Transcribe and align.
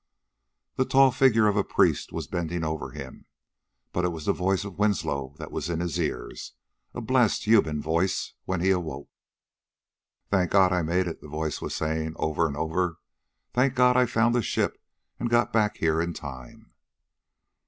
The 0.77 0.85
tall 0.85 1.11
figure 1.11 1.47
of 1.47 1.55
a 1.55 1.63
priest 1.63 2.11
was 2.11 2.25
bending 2.25 2.63
over 2.63 2.89
him, 2.89 3.27
but 3.93 4.03
it 4.03 4.07
was 4.09 4.25
the 4.25 4.33
voice 4.33 4.65
of 4.65 4.79
Winslow 4.79 5.35
that 5.37 5.51
was 5.51 5.69
in 5.69 5.79
his 5.79 5.99
ears 5.99 6.53
a 6.95 7.01
blessed, 7.01 7.43
human 7.43 7.79
voice 7.83 8.33
when 8.45 8.61
he 8.61 8.71
awoke. 8.71 9.09
"Thank 10.31 10.49
God, 10.53 10.73
I 10.73 10.81
made 10.81 11.05
it," 11.05 11.21
the 11.21 11.27
voice 11.27 11.61
was 11.61 11.75
saying, 11.75 12.13
over 12.15 12.47
and 12.47 12.57
over. 12.57 12.97
"Thank 13.53 13.75
God, 13.75 13.95
I 13.95 14.07
found 14.07 14.33
the 14.33 14.41
ship 14.41 14.81
and 15.19 15.29
got 15.29 15.53
back 15.53 15.77
here 15.77 16.01
in 16.01 16.13
time!" 16.13 16.73